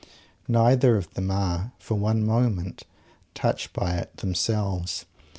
[0.47, 2.85] Neither of them are, for one moment,
[3.35, 5.05] touched by it themselves.